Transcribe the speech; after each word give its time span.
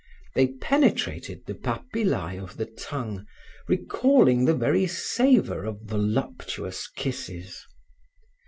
They 0.33 0.47
penetrated 0.47 1.45
the 1.45 1.53
papillae 1.53 2.35
of 2.39 2.57
the 2.57 2.65
tongue, 2.65 3.27
recalling 3.67 4.45
the 4.45 4.55
very 4.55 4.87
savor 4.87 5.63
of 5.63 5.81
voluptuous 5.83 6.87
kisses. 6.87 7.67